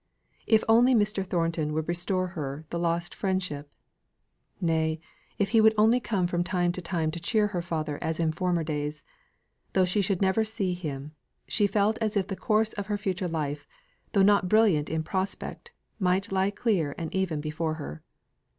If 0.47 0.63
only 0.67 0.95
Mr. 0.95 1.23
Thornton 1.23 1.73
would 1.73 1.87
restore 1.87 2.29
her 2.29 2.65
the 2.71 2.79
lost 2.79 3.13
friendship, 3.13 3.71
nay, 4.59 4.99
if 5.37 5.49
he 5.49 5.61
would 5.61 5.75
only 5.77 5.99
come 5.99 6.25
from 6.25 6.43
time 6.43 6.71
to 6.71 6.81
time 6.81 7.11
to 7.11 7.19
cheer 7.19 7.49
her 7.49 7.61
father 7.61 7.99
as 8.03 8.19
in 8.19 8.31
former 8.31 8.63
days, 8.63 9.03
though 9.73 9.85
she 9.85 10.01
should 10.01 10.19
never 10.19 10.43
see 10.43 10.73
him, 10.73 11.11
she 11.47 11.67
felt 11.67 11.99
as 12.01 12.17
if 12.17 12.29
the 12.29 12.35
course 12.35 12.73
of 12.73 12.87
her 12.87 12.97
future 12.97 13.27
life, 13.27 13.67
though 14.13 14.23
not 14.23 14.49
brilliant 14.49 14.89
in 14.89 15.03
prospect, 15.03 15.69
might 15.99 16.31
lie 16.31 16.49
clear 16.49 16.95
and 16.97 17.13
even 17.13 17.39
before 17.39 17.75
her. 17.75 18.01